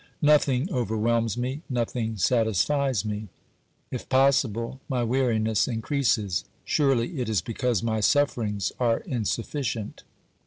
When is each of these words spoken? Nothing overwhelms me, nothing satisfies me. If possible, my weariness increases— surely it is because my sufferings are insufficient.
Nothing 0.23 0.67
overwhelms 0.73 1.37
me, 1.37 1.61
nothing 1.69 2.17
satisfies 2.17 3.05
me. 3.05 3.27
If 3.91 4.09
possible, 4.09 4.79
my 4.89 5.03
weariness 5.03 5.67
increases— 5.67 6.43
surely 6.65 7.19
it 7.21 7.29
is 7.29 7.43
because 7.43 7.83
my 7.83 7.99
sufferings 7.99 8.71
are 8.79 9.01
insufficient. 9.01 10.01